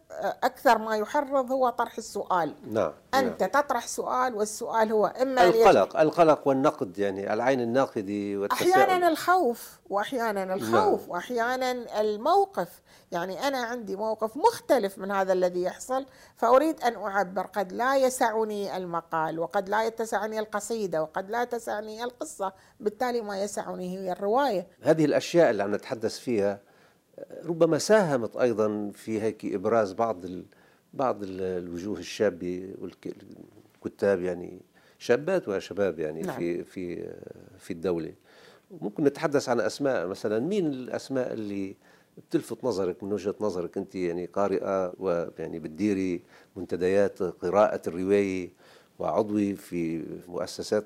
أكثر 0.42 0.78
ما 0.78 0.96
يحرض 0.96 1.52
هو 1.52 1.68
طرح 1.68 1.96
السؤال. 1.98 2.54
نعم 2.70 2.92
أنت 3.14 3.42
نعم. 3.42 3.50
تطرح 3.50 3.86
سؤال 3.86 4.34
والسؤال 4.34 4.92
هو 4.92 5.06
إما 5.06 5.44
القلق 5.44 6.00
القلق 6.00 6.48
والنقد 6.48 6.98
يعني 6.98 7.32
العين 7.32 7.60
الناقدي 7.60 8.36
والتساؤل. 8.36 8.72
أحيانا 8.72 9.08
الخوف 9.08 9.78
واحيانا 9.90 10.54
الخوف 10.54 11.00
نعم. 11.00 11.10
واحيانا 11.10 12.00
الموقف. 12.00 12.68
يعني 13.12 13.48
أنا 13.48 13.58
عندي 13.58 13.96
موقف 13.96 14.36
مختلف 14.36 14.98
من 14.98 15.10
هذا 15.10 15.32
الذي 15.32 15.62
يحصل 15.62 16.06
فأريد 16.36 16.80
أن 16.80 16.96
أعبر. 16.96 17.46
قد 17.46 17.72
لا 17.72 17.96
يسعني 17.96 18.76
المقال 18.76 19.38
وقد 19.38 19.68
لا 19.68 19.84
يتسعني 19.84 20.38
القصيدة 20.38 21.02
وقد 21.02 21.30
لا 21.30 21.44
تسعني 21.44 22.04
القصة 22.04 22.52
بالتالي 22.80 23.20
ما 23.20 23.42
يسعني 23.42 23.98
هي 23.98 24.11
الرواية. 24.12 24.66
هذه 24.80 25.04
الأشياء 25.04 25.50
اللي 25.50 25.62
عم 25.62 25.74
نتحدث 25.74 26.18
فيها 26.18 26.60
ربما 27.44 27.78
ساهمت 27.78 28.36
أيضا 28.36 28.90
في 28.94 29.22
هيك 29.22 29.44
إبراز 29.44 29.92
بعض 29.92 30.24
ال... 30.24 30.44
بعض 30.94 31.18
الوجوه 31.22 31.98
الشابة 31.98 32.74
والكتاب 32.78 34.22
يعني 34.22 34.60
شابات 34.98 35.48
وشباب 35.48 35.98
يعني 35.98 36.22
نعم. 36.22 36.36
في 36.36 36.64
في 36.64 37.12
في 37.58 37.70
الدولة. 37.70 38.12
ممكن 38.80 39.04
نتحدث 39.04 39.48
عن 39.48 39.60
أسماء 39.60 40.06
مثلا 40.06 40.38
مين 40.38 40.66
الأسماء 40.66 41.32
اللي 41.32 41.76
بتلفت 42.18 42.64
نظرك 42.64 43.02
من 43.02 43.12
وجهة 43.12 43.34
نظرك 43.40 43.76
أنت 43.78 43.94
يعني 43.94 44.26
قارئة 44.26 44.92
ويعني 44.98 45.58
بتديري 45.58 46.22
منتديات 46.56 47.22
قراءة 47.22 47.82
الرواية 47.86 48.50
وعضوي 48.98 49.54
في 49.54 50.04
مؤسسات 50.28 50.84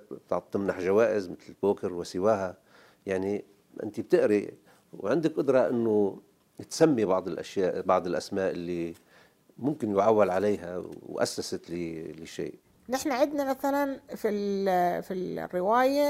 تمنح 0.53 0.81
جوائز 0.81 1.29
مثل 1.29 1.39
البوكر 1.49 1.93
وسواها؟ 1.93 2.57
يعني 3.07 3.45
أنت 3.83 4.01
بتقري 4.01 4.51
وعندك 4.93 5.37
قدرة 5.37 5.69
إنه 5.69 6.21
تسمي 6.71 7.05
بعض 7.05 7.29
الأشياء 7.29 7.83
بعض 7.83 8.07
الأسماء 8.07 8.51
اللي 8.51 8.95
ممكن 9.59 9.97
يعول 9.97 10.31
عليها 10.31 10.83
وأسست 11.09 11.71
لشيء. 11.71 12.55
نحن 12.89 13.13
عندنا 13.13 13.51
مثلا 13.51 14.01
في 14.15 14.31
في 15.03 15.15
الرواية 15.15 16.07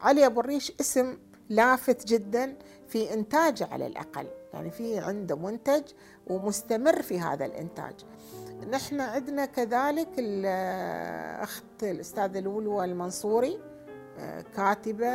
علي 0.00 0.26
أبو 0.26 0.40
الريش 0.40 0.72
اسم 0.80 1.18
لافت 1.48 2.06
جدا 2.06 2.56
في 2.88 3.14
انتاجه 3.14 3.66
على 3.66 3.86
الأقل 3.86 4.26
يعني 4.54 4.70
في 4.70 4.98
عنده 4.98 5.36
منتج 5.36 5.82
ومستمر 6.26 7.02
في 7.02 7.20
هذا 7.20 7.46
الإنتاج. 7.46 7.94
نحن 8.70 9.00
عندنا 9.00 9.46
كذلك 9.46 10.08
الاخت 10.18 11.64
الاستاذه 11.82 12.40
لولو 12.40 12.82
المنصوري 12.82 13.58
كاتبة 14.56 15.10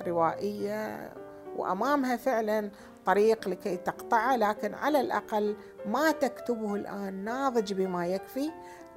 روائية 0.00 1.12
وأمامها 1.56 2.16
فعلا 2.16 2.70
طريق 3.06 3.48
لكي 3.48 3.76
تقطعه 3.76 4.36
لكن 4.36 4.74
على 4.74 5.00
الأقل 5.00 5.56
ما 5.86 6.10
تكتبه 6.10 6.74
الآن 6.74 7.24
ناضج 7.24 7.72
بما 7.72 8.06
يكفي 8.06 8.50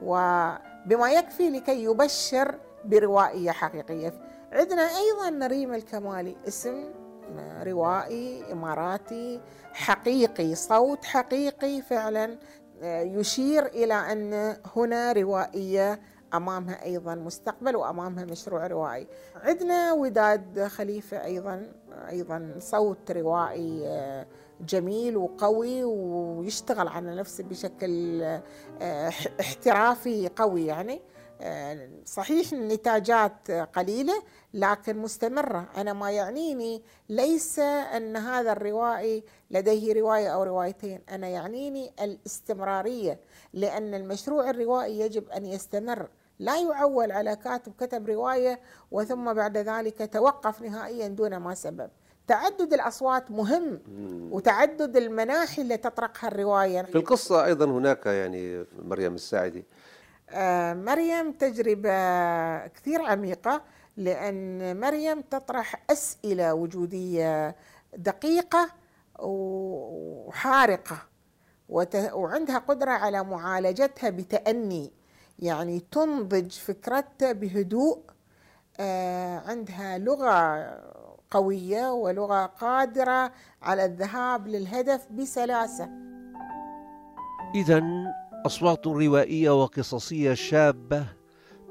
وبما 0.04 1.12
يكفي 1.12 1.50
لكي 1.50 1.84
يبشر 1.84 2.56
بروائيه 2.86 3.52
حقيقية. 3.52 4.14
عندنا 4.52 4.82
أيضا 4.82 5.48
ريم 5.48 5.74
الكمالي 5.74 6.36
اسم 6.48 6.84
روائي 7.64 8.52
إماراتي 8.52 9.42
حقيقي 9.74 10.56
صوت 10.56 11.06
حقيقي 11.06 11.82
فعلا 11.82 12.38
يشير 12.84 13.66
إلى 13.66 13.94
أن 13.94 14.58
هنا 14.76 15.12
روائية 15.12 16.00
أمامها 16.34 16.86
أيضا 16.86 17.16
مستقبل 17.16 17.76
وأمامها 17.76 18.26
مشروع 18.26 18.68
روائي. 18.68 19.08
عندنا 19.36 19.94
وداد 19.94 20.68
خليفة 20.68 21.24
أيضا 21.26 21.72
أيضا 22.10 22.56
صوت 22.60 23.12
روائي 23.12 24.26
جميل 24.62 25.18
وقوي 25.18 25.84
ويشتغل 25.84 26.88
على 26.88 27.16
نفسه 27.16 27.44
بشكل 27.44 28.22
احترافي 29.40 30.30
قوي 30.36 30.66
يعني. 30.66 31.02
صحيح 32.06 32.54
النتاجات 32.54 33.52
قليلة 33.52 34.14
لكن 34.54 34.98
مستمرة. 34.98 35.66
أنا 35.78 35.94
ما 35.94 36.12
يعنيني 36.12 36.84
ليس 37.10 37.60
أن 37.60 38.18
هذا 38.18 38.52
الروائي 38.52 39.24
لديه 39.52 39.94
رواية 39.94 40.28
أو 40.28 40.44
روايتين. 40.44 41.02
أنا 41.12 41.28
يعنيني 41.28 41.92
الاستمرارية 42.02 43.20
لأن 43.54 43.94
المشروع 43.94 44.50
الروائي 44.50 45.00
يجب 45.00 45.30
أن 45.30 45.46
يستمر. 45.46 46.10
لا 46.40 46.62
يعول 46.62 47.12
على 47.12 47.36
كاتب 47.36 47.74
كتب 47.80 48.10
رواية 48.10 48.60
وثم 48.92 49.34
بعد 49.34 49.58
ذلك 49.58 50.14
توقف 50.14 50.62
نهائيا 50.62 51.08
دون 51.08 51.38
ما 51.38 51.54
سبب. 51.54 51.90
تعدد 52.28 52.74
الأصوات 52.74 53.32
مهم 53.32 53.82
وتعدد 54.32 54.98
المناحي 54.98 55.62
اللي 55.62 55.78
تطرقها 55.78 56.28
الرواية. 56.28 56.82
في 56.82 56.96
القصة 56.96 57.46
أيضا 57.46 57.66
هناك 57.66 58.06
يعني 58.06 58.66
مريم 58.80 59.16
الساعدي. 59.16 59.66
آه 60.30 60.74
مريم 60.74 61.32
تجربة 61.32 62.68
كثير 62.68 63.02
عميقة 63.02 63.62
لأن 63.98 64.80
مريم 64.80 65.22
تطرح 65.22 65.84
أسئلة 65.90 66.54
وجودية 66.54 67.56
دقيقة 67.98 68.70
وحارقة 69.20 70.98
وعندها 72.14 72.58
قدرة 72.58 72.92
على 72.92 73.24
معالجتها 73.24 74.10
بتأني. 74.10 74.99
يعني 75.40 75.80
تنضج 75.92 76.52
فكرتها 76.52 77.32
بهدوء 77.32 78.00
آه 78.80 79.40
عندها 79.40 79.98
لغة 79.98 80.70
قوية 81.32 81.92
ولغة 81.92 82.46
قادرة 82.46 83.32
على 83.62 83.86
الذهاب 83.86 84.48
للهدف 84.48 85.08
بسلاسة. 85.12 85.90
إذا 87.56 87.84
أصوات 88.46 88.88
روائية 88.88 89.62
وقصصية 89.64 90.34
شابة 90.34 91.06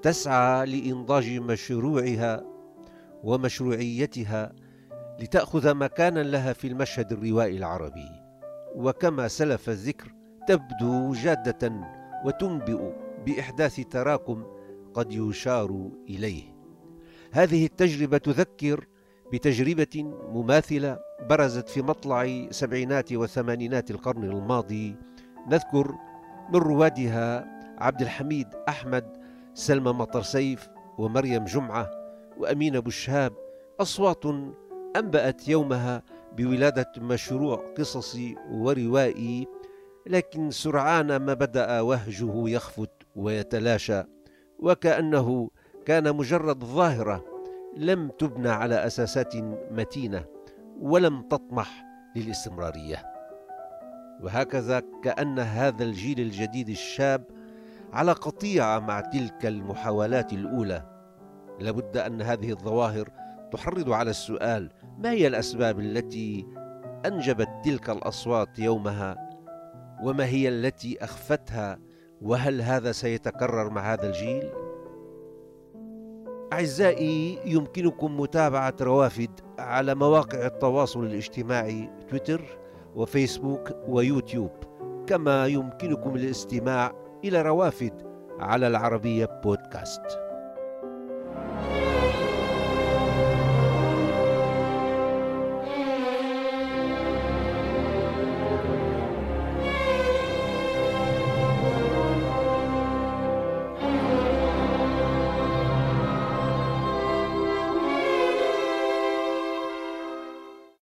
تسعى 0.03 0.67
لإنضاج 0.67 1.31
مشروعها 1.31 2.45
ومشروعيتها 3.25 4.53
لتأخذ 5.21 5.75
مكانا 5.75 6.21
لها 6.21 6.53
في 6.53 6.67
المشهد 6.67 7.13
الروائي 7.13 7.57
العربي. 7.57 8.11
وكما 8.77 9.29
سلف 9.29 9.69
الذكر 9.69 10.15
تبدو 10.49 11.13
جادة 11.13 11.73
وتنبئ. 12.25 13.08
بإحداث 13.29 13.81
تراكم 13.81 14.45
قد 14.95 15.13
يشار 15.13 15.91
إليه. 16.09 16.43
هذه 17.33 17.67
التجربة 17.67 18.19
تذكر 18.19 18.87
بتجربة 19.33 20.05
مماثلة 20.33 20.99
برزت 21.31 21.69
في 21.69 21.83
مطلع 21.83 22.49
سبعينات 22.51 23.13
وثمانينات 23.13 23.91
القرن 23.91 24.25
الماضي 24.25 24.97
نذكر 25.49 25.95
من 26.53 26.61
روادها 26.61 27.47
عبد 27.79 28.01
الحميد 28.03 28.49
أحمد 28.69 29.17
سلمى 29.55 29.93
مطر 29.93 30.23
سيف 30.23 30.69
ومريم 30.99 31.45
جمعة 31.45 31.91
وأمين 32.39 32.77
أبو 32.77 32.89
الشهاب. 32.89 33.33
أصوات 33.81 34.25
أنبأت 34.97 35.49
يومها 35.49 36.03
بولادة 36.37 36.93
مشروع 36.99 37.75
قصصي 37.79 38.37
وروائي 38.51 39.47
لكن 40.07 40.51
سرعان 40.51 41.17
ما 41.17 41.35
بدأ 41.35 41.81
وهجه 41.81 42.49
يخفت. 42.49 42.98
ويتلاشى 43.19 44.03
وكأنه 44.59 45.51
كان 45.87 46.17
مجرد 46.17 46.65
ظاهرة 46.65 47.25
لم 47.77 48.09
تبنى 48.09 48.49
على 48.49 48.87
أساسات 48.87 49.37
متينة 49.71 50.25
ولم 50.81 51.23
تطمح 51.23 51.85
للاستمرارية. 52.17 53.03
وهكذا 54.21 54.83
كأن 55.03 55.39
هذا 55.39 55.85
الجيل 55.85 56.21
الجديد 56.21 56.69
الشاب 56.69 57.25
على 57.93 58.13
قطيعة 58.13 58.79
مع 58.79 59.01
تلك 59.01 59.47
المحاولات 59.47 60.33
الأولى. 60.33 60.83
لابد 61.61 61.97
أن 61.97 62.23
هذه 62.23 62.51
الظواهر 62.51 63.09
تحرض 63.53 63.91
على 63.91 64.11
السؤال 64.11 64.71
ما 64.99 65.11
هي 65.11 65.27
الأسباب 65.27 65.81
التي 65.81 66.47
أنجبت 67.07 67.49
تلك 67.65 67.91
الأصوات 67.91 68.59
يومها؟ 68.59 69.29
وما 70.03 70.25
هي 70.27 70.49
التي 70.49 71.05
أخفتها 71.05 71.79
وهل 72.23 72.63
هذا 72.63 72.93
سيتكرر 72.93 73.71
مع 73.71 73.93
هذا 73.93 74.07
الجيل؟ 74.07 74.51
أعزائي 76.53 77.39
يمكنكم 77.45 78.21
متابعة 78.21 78.75
روافد 78.81 79.31
على 79.59 79.95
مواقع 79.95 80.47
التواصل 80.47 81.05
الاجتماعي 81.05 81.91
تويتر 82.09 82.59
وفيسبوك 82.95 83.71
ويوتيوب 83.89 84.51
كما 85.07 85.47
يمكنكم 85.47 86.17
الاستماع 86.17 86.93
إلى 87.25 87.43
روافد 87.43 87.93
على 88.41 88.67
العربية 88.67 89.41
بودكاست 89.45 90.28